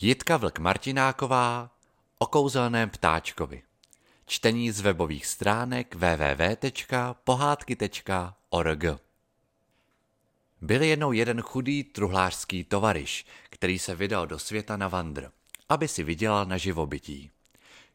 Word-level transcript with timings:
Jitka 0.00 0.36
Vlk 0.36 0.58
Martináková 0.58 1.70
o 2.18 2.26
kouzelném 2.26 2.90
ptáčkovi. 2.90 3.62
Čtení 4.26 4.70
z 4.70 4.80
webových 4.80 5.26
stránek 5.26 5.94
www.pohádky.org 5.94 8.84
Byl 10.60 10.82
jednou 10.82 11.12
jeden 11.12 11.40
chudý 11.40 11.84
truhlářský 11.84 12.64
tovariš, 12.64 13.26
který 13.50 13.78
se 13.78 13.94
vydal 13.94 14.26
do 14.26 14.38
světa 14.38 14.76
na 14.76 14.88
vandr, 14.88 15.30
aby 15.68 15.88
si 15.88 16.04
vydělal 16.04 16.46
na 16.46 16.56
živobytí. 16.56 17.30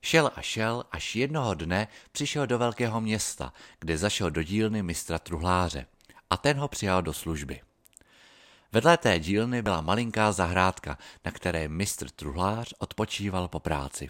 Šel 0.02 0.32
a 0.36 0.42
šel, 0.42 0.86
až 0.92 1.16
jednoho 1.16 1.54
dne 1.54 1.88
přišel 2.12 2.48
do 2.48 2.58
velkého 2.58 3.02
města, 3.02 3.54
kde 3.80 3.98
zašel 3.98 4.32
do 4.32 4.44
dílny 4.44 4.84
mistra 4.84 5.20
truhláře 5.20 5.86
a 6.30 6.38
ten 6.38 6.58
ho 6.58 6.68
přijal 6.68 7.02
do 7.02 7.14
služby. 7.14 7.62
Vedle 8.72 8.98
té 8.98 9.20
dílny 9.20 9.62
byla 9.62 9.82
malinká 9.82 10.32
zahrádka, 10.32 10.98
na 11.26 11.32
které 11.32 11.68
mistr 11.68 12.10
truhlář 12.10 12.74
odpočíval 12.80 13.48
po 13.48 13.60
práci. 13.60 14.10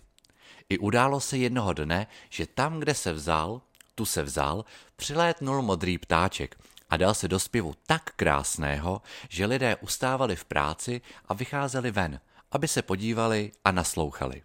I 0.69 0.77
událo 0.77 1.19
se 1.19 1.37
jednoho 1.37 1.73
dne, 1.73 2.07
že 2.29 2.47
tam, 2.47 2.79
kde 2.79 2.93
se 2.93 3.13
vzal, 3.13 3.61
tu 3.95 4.05
se 4.05 4.23
vzal, 4.23 4.65
přilétnul 4.95 5.61
modrý 5.61 5.97
ptáček 5.97 6.55
a 6.89 6.97
dal 6.97 7.13
se 7.13 7.27
do 7.27 7.39
zpěvu 7.39 7.73
tak 7.85 8.03
krásného, 8.15 9.01
že 9.29 9.45
lidé 9.45 9.75
ustávali 9.75 10.35
v 10.35 10.45
práci 10.45 11.01
a 11.25 11.33
vycházeli 11.33 11.91
ven, 11.91 12.19
aby 12.51 12.67
se 12.67 12.81
podívali 12.81 13.51
a 13.63 13.71
naslouchali. 13.71 14.41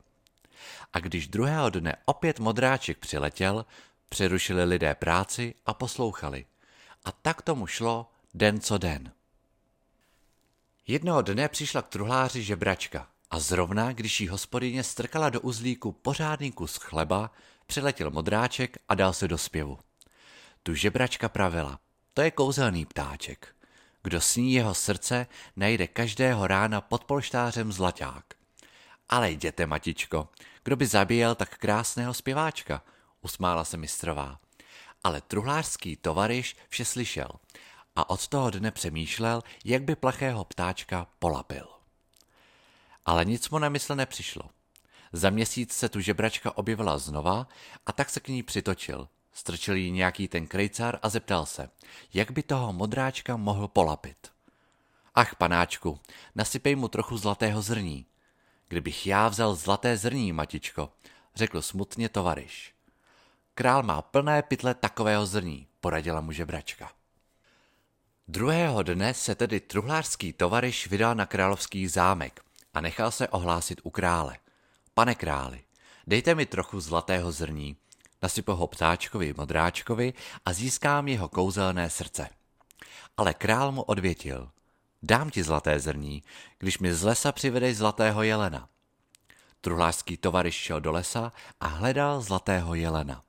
A 0.92 0.98
když 0.98 1.28
druhého 1.28 1.70
dne 1.70 1.96
opět 2.04 2.38
modráček 2.38 2.98
přiletěl, 2.98 3.66
přerušili 4.08 4.64
lidé 4.64 4.94
práci 4.94 5.54
a 5.66 5.74
poslouchali. 5.74 6.46
A 7.04 7.12
tak 7.12 7.42
tomu 7.42 7.66
šlo 7.66 8.10
den 8.34 8.60
co 8.60 8.78
den. 8.78 9.15
Jednoho 10.88 11.22
dne 11.22 11.48
přišla 11.48 11.82
k 11.82 11.88
truhláři 11.88 12.42
žebračka 12.42 13.08
a 13.30 13.38
zrovna, 13.38 13.92
když 13.92 14.20
jí 14.20 14.28
hospodyně 14.28 14.82
strkala 14.84 15.30
do 15.30 15.40
uzlíku 15.40 15.92
pořádný 15.92 16.52
kus 16.52 16.76
chleba, 16.76 17.30
přiletěl 17.66 18.10
modráček 18.10 18.78
a 18.88 18.94
dal 18.94 19.12
se 19.12 19.28
do 19.28 19.38
zpěvu. 19.38 19.78
Tu 20.62 20.74
žebračka 20.74 21.28
pravila, 21.28 21.78
to 22.14 22.22
je 22.22 22.30
kouzelný 22.30 22.86
ptáček. 22.86 23.54
Kdo 24.02 24.20
sní 24.20 24.52
jeho 24.52 24.74
srdce, 24.74 25.26
najde 25.56 25.86
každého 25.86 26.46
rána 26.46 26.80
pod 26.80 27.04
polštářem 27.04 27.72
zlaťák. 27.72 28.24
Ale 29.08 29.30
jděte, 29.30 29.66
matičko, 29.66 30.28
kdo 30.64 30.76
by 30.76 30.86
zabíjel 30.86 31.34
tak 31.34 31.58
krásného 31.58 32.14
zpěváčka, 32.14 32.82
usmála 33.22 33.64
se 33.64 33.76
mistrová. 33.76 34.38
Ale 35.04 35.20
truhlářský 35.20 35.96
tovariš 35.96 36.56
vše 36.68 36.84
slyšel 36.84 37.28
a 37.96 38.10
od 38.10 38.28
toho 38.28 38.50
dne 38.50 38.70
přemýšlel, 38.70 39.42
jak 39.64 39.82
by 39.82 39.96
plachého 39.96 40.44
ptáčka 40.44 41.06
polapil. 41.18 41.68
Ale 43.06 43.24
nic 43.24 43.50
mu 43.50 43.58
na 43.58 43.68
mysl 43.68 43.94
nepřišlo. 43.94 44.42
Za 45.12 45.30
měsíc 45.30 45.72
se 45.72 45.88
tu 45.88 46.00
žebračka 46.00 46.56
objevila 46.56 46.98
znova 46.98 47.48
a 47.86 47.92
tak 47.92 48.10
se 48.10 48.20
k 48.20 48.28
ní 48.28 48.42
přitočil. 48.42 49.08
Strčil 49.32 49.76
jí 49.76 49.90
nějaký 49.90 50.28
ten 50.28 50.46
krejcar 50.46 50.98
a 51.02 51.08
zeptal 51.08 51.46
se, 51.46 51.70
jak 52.14 52.30
by 52.30 52.42
toho 52.42 52.72
modráčka 52.72 53.36
mohl 53.36 53.68
polapit. 53.68 54.32
Ach, 55.14 55.34
panáčku, 55.34 56.00
nasypej 56.34 56.76
mu 56.76 56.88
trochu 56.88 57.16
zlatého 57.16 57.62
zrní. 57.62 58.06
Kdybych 58.68 59.06
já 59.06 59.28
vzal 59.28 59.54
zlaté 59.54 59.96
zrní, 59.96 60.32
matičko, 60.32 60.92
řekl 61.34 61.62
smutně 61.62 62.08
tovariš. 62.08 62.74
Král 63.54 63.82
má 63.82 64.02
plné 64.02 64.42
pytle 64.42 64.74
takového 64.74 65.26
zrní, 65.26 65.66
poradila 65.80 66.20
mu 66.20 66.32
žebračka. 66.32 66.90
Druhého 68.28 68.82
dne 68.82 69.14
se 69.14 69.34
tedy 69.34 69.60
truhlářský 69.60 70.32
tovariš 70.32 70.86
vydal 70.86 71.14
na 71.14 71.26
královský 71.26 71.88
zámek 71.88 72.40
a 72.74 72.80
nechal 72.80 73.10
se 73.10 73.28
ohlásit 73.28 73.80
u 73.82 73.90
krále. 73.90 74.38
Pane 74.94 75.14
králi, 75.14 75.62
dejte 76.06 76.34
mi 76.34 76.46
trochu 76.46 76.80
zlatého 76.80 77.32
zrní, 77.32 77.76
nasypu 78.22 78.52
ho 78.52 78.66
ptáčkovi 78.66 79.34
modráčkovi 79.36 80.14
a 80.44 80.52
získám 80.52 81.08
jeho 81.08 81.28
kouzelné 81.28 81.90
srdce. 81.90 82.28
Ale 83.16 83.34
král 83.34 83.72
mu 83.72 83.82
odvětil, 83.82 84.50
dám 85.02 85.30
ti 85.30 85.42
zlaté 85.42 85.80
zrní, 85.80 86.22
když 86.58 86.78
mi 86.78 86.94
z 86.94 87.02
lesa 87.02 87.32
přivedeš 87.32 87.76
zlatého 87.76 88.22
jelena. 88.22 88.68
Truhlářský 89.60 90.16
tovariš 90.16 90.54
šel 90.54 90.80
do 90.80 90.92
lesa 90.92 91.32
a 91.60 91.66
hledal 91.66 92.20
zlatého 92.20 92.74
jelena. 92.74 93.22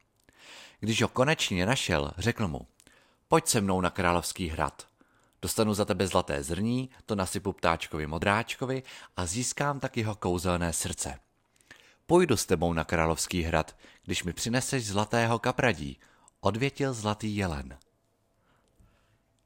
Když 0.79 1.01
ho 1.01 1.07
konečně 1.07 1.65
našel, 1.65 2.11
řekl 2.17 2.47
mu, 2.47 2.67
pojď 3.27 3.47
se 3.47 3.61
mnou 3.61 3.81
na 3.81 3.89
královský 3.89 4.47
hrad. 4.47 4.87
Dostanu 5.41 5.73
za 5.73 5.85
tebe 5.85 6.07
zlaté 6.07 6.43
zrní, 6.43 6.89
to 7.05 7.15
nasypu 7.15 7.53
ptáčkovi 7.53 8.07
modráčkovi 8.07 8.83
a 9.17 9.25
získám 9.25 9.79
tak 9.79 9.97
jeho 9.97 10.15
kouzelné 10.15 10.73
srdce. 10.73 11.19
Půjdu 12.05 12.37
s 12.37 12.45
tebou 12.45 12.73
na 12.73 12.83
královský 12.83 13.41
hrad, 13.41 13.75
když 14.03 14.23
mi 14.23 14.33
přineseš 14.33 14.87
zlatého 14.87 15.39
kapradí, 15.39 15.99
odvětil 16.39 16.93
zlatý 16.93 17.35
jelen. 17.35 17.77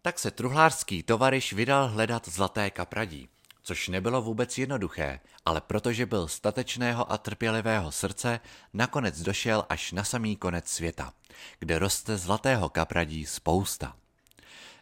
Tak 0.02 0.20
se 0.20 0.32
truhlářský 0.32 1.04
tovariš 1.04 1.54
vydal 1.54 1.88
hledat 1.88 2.28
zlaté 2.30 2.70
kapradí, 2.70 3.30
což 3.72 3.88
nebylo 3.88 4.22
vůbec 4.22 4.58
jednoduché, 4.58 5.20
ale 5.46 5.62
protože 5.62 6.06
byl 6.06 6.28
statečného 6.28 7.12
a 7.12 7.18
trpělivého 7.18 7.92
srdce, 7.92 8.40
nakonec 8.74 9.22
došel 9.22 9.66
až 9.70 9.92
na 9.92 10.04
samý 10.04 10.36
konec 10.36 10.68
světa, 10.68 11.14
kde 11.60 11.80
roste 11.80 12.18
zlatého 12.18 12.70
kapradí 12.70 13.26
spousta. 13.26 13.96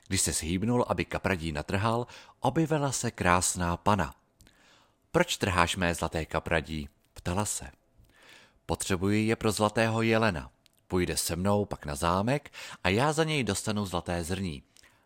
Když 0.07 0.21
se 0.21 0.33
shýbnul, 0.33 0.85
aby 0.87 1.05
kapradí 1.05 1.51
natrhal, 1.51 2.07
objevila 2.39 2.91
se 2.91 3.11
krásná 3.11 3.77
pana. 3.77 4.15
Proč 5.11 5.37
trháš 5.37 5.75
mé 5.75 5.95
zlaté 5.95 6.25
kapradí? 6.25 6.89
Ptala 7.13 7.45
se. 7.45 7.71
Potřebuji 8.65 9.27
je 9.27 9.35
pro 9.35 9.51
zlatého 9.51 10.01
jelena. 10.01 10.51
Půjde 10.87 11.17
se 11.17 11.35
mnou 11.35 11.65
pak 11.65 11.85
na 11.85 11.95
zámek 11.95 12.51
a 12.83 12.89
já 12.89 13.13
za 13.13 13.23
něj 13.23 13.43
dostanu 13.43 13.85
zlaté 13.85 14.23
zrní. 14.23 14.63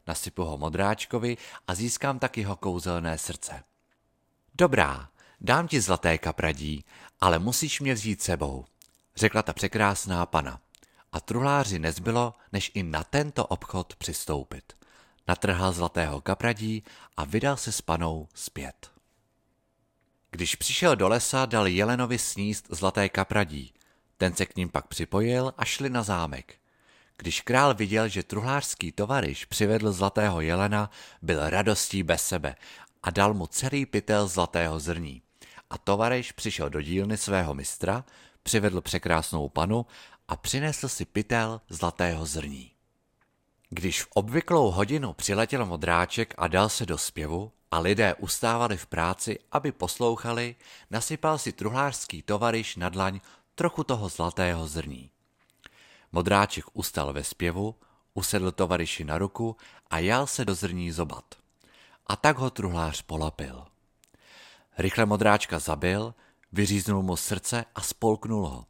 Nasypu 0.08 0.44
ho 0.44 0.58
modráčkovi 0.58 1.38
a 1.68 1.76
získám 1.76 2.20
tak 2.20 2.38
jeho 2.38 2.56
kouzelné 2.56 3.18
srdce. 3.18 3.64
Dobrá, 4.56 5.10
dám 5.42 5.68
ti 5.68 5.82
zlaté 5.82 6.18
kapradí, 6.18 6.86
ale 7.22 7.40
musíš 7.40 7.80
mě 7.80 7.94
vzít 7.94 8.22
sebou, 8.22 8.66
řekla 9.16 9.42
ta 9.42 9.54
překrásná 9.54 10.26
pana. 10.26 10.60
A 11.12 11.20
truhláři 11.20 11.80
nezbylo, 11.80 12.34
než 12.52 12.72
i 12.74 12.84
na 12.84 13.04
tento 13.04 13.46
obchod 13.46 13.96
přistoupit 13.96 14.74
natrhal 15.28 15.74
zlatého 15.74 16.22
kapradí 16.22 16.84
a 17.18 17.26
vydal 17.26 17.58
se 17.58 17.72
s 17.72 17.82
panou 17.82 18.28
zpět. 18.34 18.92
Když 20.32 20.56
přišel 20.56 20.96
do 20.96 21.08
lesa, 21.08 21.46
dal 21.46 21.68
Jelenovi 21.68 22.18
sníst 22.18 22.68
zlaté 22.70 23.10
kapradí. 23.10 23.74
Ten 24.18 24.36
se 24.36 24.46
k 24.46 24.56
ním 24.56 24.70
pak 24.70 24.88
připojil 24.88 25.54
a 25.58 25.66
šli 25.66 25.90
na 25.90 26.04
zámek. 26.04 26.56
Když 27.18 27.42
král 27.42 27.74
viděl, 27.74 28.08
že 28.08 28.24
truhlářský 28.24 28.92
tovariš 28.92 29.46
přivedl 29.46 29.92
zlatého 29.92 30.42
jelena, 30.42 30.90
byl 31.22 31.50
radostí 31.50 32.04
bez 32.04 32.28
sebe 32.28 32.56
a 33.04 33.10
dal 33.10 33.34
mu 33.34 33.48
celý 33.48 33.86
pytel 33.86 34.28
zlatého 34.28 34.80
zrní. 34.80 35.22
A 35.70 35.78
tovariš 35.78 36.32
přišel 36.32 36.70
do 36.70 36.82
dílny 36.82 37.18
svého 37.18 37.54
mistra, 37.54 38.06
přivedl 38.44 38.82
překrásnou 38.82 39.50
panu 39.50 39.86
a 40.28 40.36
přinesl 40.36 40.90
si 40.90 41.06
pytel 41.06 41.62
zlatého 41.70 42.26
zrní. 42.26 42.72
Když 43.70 44.04
v 44.04 44.08
obvyklou 44.14 44.72
hodinu 44.72 45.14
přiletěl 45.14 45.66
modráček 45.66 46.34
a 46.38 46.48
dal 46.48 46.70
se 46.70 46.86
do 46.86 46.98
zpěvu 46.98 47.52
a 47.72 47.80
lidé 47.80 48.14
ustávali 48.14 48.78
v 48.78 48.86
práci, 48.86 49.40
aby 49.52 49.72
poslouchali, 49.72 50.56
nasypal 50.92 51.38
si 51.38 51.52
truhlářský 51.52 52.22
tovariš 52.22 52.76
na 52.76 52.90
dlaň 52.90 53.20
trochu 53.56 53.84
toho 53.84 54.10
zlatého 54.10 54.68
zrní. 54.68 55.10
Modráček 56.12 56.66
ustal 56.74 57.14
ve 57.14 57.24
zpěvu, 57.24 57.76
usedl 58.14 58.52
tovariši 58.52 59.04
na 59.04 59.18
ruku 59.18 59.58
a 59.90 60.00
jal 60.00 60.28
se 60.28 60.46
do 60.46 60.56
zrní 60.56 60.92
zobat. 60.92 61.43
A 62.08 62.16
tak 62.16 62.38
ho 62.38 62.50
truhlář 62.50 63.02
polapil. 63.02 63.66
Rychle 64.78 65.06
modráčka 65.06 65.60
zabil, 65.60 66.14
vyříznul 66.52 67.04
mu 67.04 67.16
srdce 67.16 67.66
a 67.76 67.82
spolknul 67.82 68.48
ho. 68.48 68.66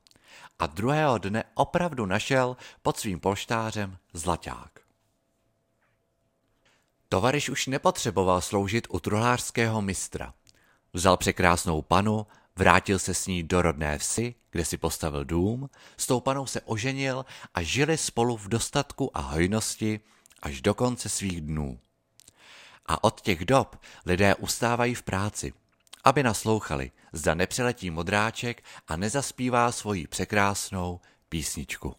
A 0.59 0.67
druhého 0.67 1.17
dne 1.17 1.43
opravdu 1.53 2.05
našel 2.05 2.57
pod 2.81 2.97
svým 2.97 3.19
polštářem 3.19 3.97
zlaťák. 4.13 4.79
Tovariš 7.09 7.49
už 7.49 7.67
nepotřeboval 7.67 8.41
sloužit 8.41 8.87
u 8.89 8.99
truhlářského 8.99 9.81
mistra. 9.81 10.33
Vzal 10.93 11.17
překrásnou 11.17 11.81
panu, 11.81 12.27
vrátil 12.55 12.99
se 12.99 13.13
s 13.13 13.27
ní 13.27 13.43
do 13.43 13.61
rodné 13.61 13.97
vsi, 13.97 14.35
kde 14.51 14.65
si 14.65 14.77
postavil 14.77 15.25
dům, 15.25 15.69
s 15.97 16.07
tou 16.07 16.19
panou 16.19 16.45
se 16.45 16.61
oženil 16.61 17.25
a 17.53 17.61
žili 17.61 17.97
spolu 17.97 18.37
v 18.37 18.47
dostatku 18.47 19.17
a 19.17 19.21
hojnosti 19.21 19.99
až 20.41 20.61
do 20.61 20.73
konce 20.73 21.09
svých 21.09 21.41
dnů. 21.41 21.79
A 22.85 23.03
od 23.03 23.21
těch 23.21 23.45
dob 23.45 23.81
lidé 24.05 24.35
ustávají 24.35 24.95
v 24.95 25.03
práci, 25.03 25.53
aby 26.03 26.23
naslouchali, 26.23 26.91
zda 27.13 27.33
nepřeletí 27.33 27.89
modráček 27.89 28.63
a 28.87 28.95
nezaspívá 28.95 29.71
svoji 29.71 30.07
překrásnou 30.07 30.99
písničku. 31.29 31.95